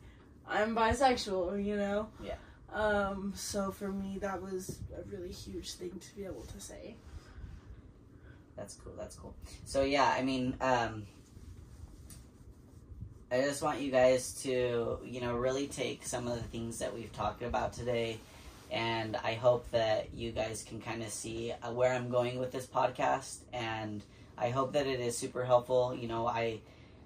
[0.48, 2.08] I'm bisexual, you know?
[2.22, 2.34] Yeah.
[2.72, 6.96] Um, so for me that was a really huge thing to be able to say.
[8.56, 8.94] That's cool.
[8.96, 9.34] That's cool.
[9.64, 11.06] So yeah, I mean, um,
[13.30, 16.94] I just want you guys to, you know, really take some of the things that
[16.94, 18.18] we've talked about today,
[18.72, 22.50] and I hope that you guys can kind of see uh, where I'm going with
[22.50, 24.02] this podcast, and
[24.36, 25.94] I hope that it is super helpful.
[25.94, 26.60] You know, I.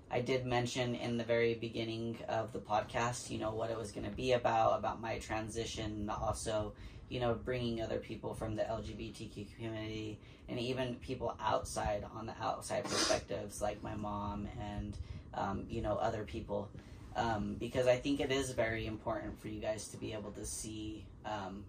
[0.08, 3.90] I did mention in the very beginning of the podcast, you know, what it was
[3.90, 6.74] going to be about, about my transition, also,
[7.08, 12.34] you know, bringing other people from the LGBTQ community and even people outside on the
[12.40, 14.96] outside perspectives, like my mom and
[15.34, 16.68] um, you know other people,
[17.16, 20.44] um, because I think it is very important for you guys to be able to
[20.44, 21.64] see um,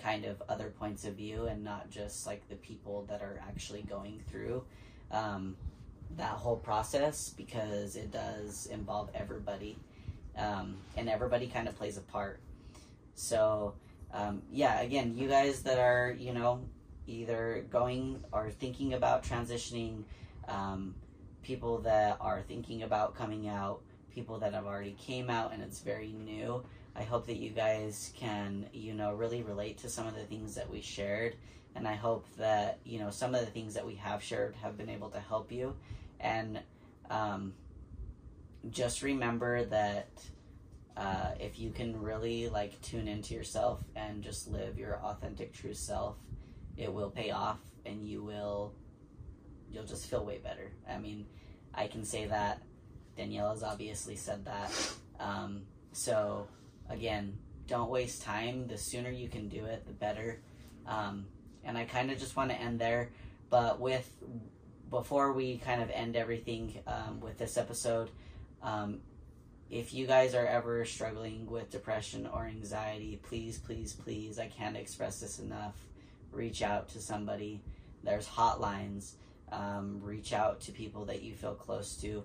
[0.00, 3.82] kind of other points of view and not just like the people that are actually
[3.82, 4.62] going through
[5.10, 5.56] um,
[6.16, 9.76] that whole process, because it does involve everybody,
[10.36, 12.38] um, and everybody kind of plays a part.
[13.14, 13.74] So.
[14.16, 16.60] Um, yeah, again, you guys that are, you know,
[17.08, 20.04] either going or thinking about transitioning,
[20.46, 20.94] um,
[21.42, 23.80] people that are thinking about coming out,
[24.14, 26.62] people that have already came out and it's very new.
[26.96, 30.54] I hope that you guys can, you know, really relate to some of the things
[30.54, 31.36] that we shared.
[31.74, 34.76] And I hope that, you know, some of the things that we have shared have
[34.76, 35.74] been able to help you.
[36.20, 36.60] And
[37.10, 37.54] um,
[38.70, 40.08] just remember that
[40.96, 45.74] uh, if you can really like tune into yourself and just live your authentic true
[45.74, 46.16] self
[46.76, 48.72] it will pay off and you will
[49.72, 51.26] you'll just feel way better i mean
[51.74, 52.62] i can say that
[53.18, 54.70] daniela's obviously said that
[55.20, 56.46] um, so
[56.88, 58.66] again don't waste time.
[58.66, 60.40] The sooner you can do it the better.
[60.86, 61.26] Um,
[61.64, 63.10] and i kind of just want to end there
[63.50, 64.10] but with
[64.90, 68.10] before we kind of end everything um, with this episode
[68.62, 69.00] um,
[69.70, 74.76] if you guys are ever struggling with depression or anxiety please please please i can't
[74.76, 75.74] express this enough.
[76.32, 77.62] Reach out to somebody.
[78.02, 79.12] There's hotlines.
[79.52, 82.24] Um, reach out to people that you feel close to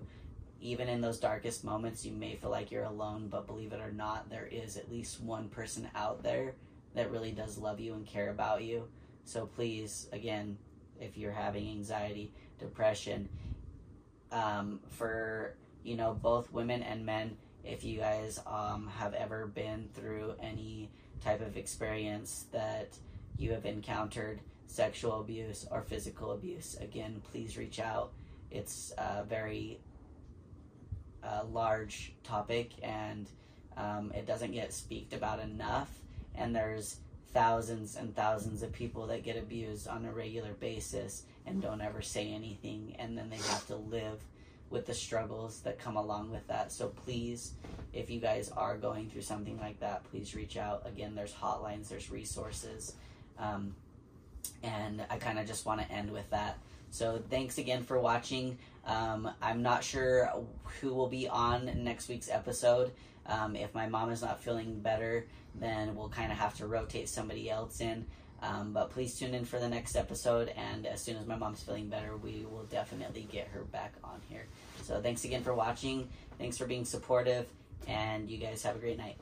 [0.60, 3.92] even in those darkest moments you may feel like you're alone but believe it or
[3.92, 6.54] not there is at least one person out there
[6.94, 8.88] that really does love you and care about you.
[9.24, 10.58] So please again
[11.00, 13.28] if you're having anxiety depression
[14.32, 19.88] um, for you know both women and men if you guys um, have ever been
[19.94, 20.90] through any
[21.22, 22.96] type of experience that
[23.38, 28.12] you have encountered sexual abuse or physical abuse again please reach out.
[28.50, 29.78] It's a very
[31.22, 33.28] uh, large topic and
[33.76, 35.90] um, it doesn't get speaked about enough.
[36.34, 36.96] And there's
[37.32, 42.02] thousands and thousands of people that get abused on a regular basis and don't ever
[42.02, 42.96] say anything.
[42.98, 44.20] And then they have to live
[44.68, 46.72] with the struggles that come along with that.
[46.72, 47.54] So please
[47.92, 50.86] if you guys are going through something like that please reach out.
[50.86, 52.94] Again there's hotlines there's resources.
[53.38, 53.74] Um,
[54.62, 56.58] and i kind of just want to end with that.
[56.90, 60.30] So thanks again for watching um, i'm not sure
[60.80, 62.92] who will be on next week's episode
[63.26, 67.08] um, if my mom is not feeling better then we'll kind of have to rotate
[67.08, 68.06] somebody else in
[68.42, 71.62] um, but please tune in for the next episode, and as soon as my mom's
[71.62, 74.46] feeling better, we will definitely get her back on here.
[74.82, 76.08] So thanks again for watching.
[76.38, 77.46] Thanks for being supportive,
[77.86, 79.16] and you guys have a great night.